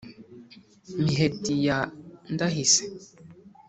[1.03, 1.77] miheti ya
[2.33, 2.83] ndahise,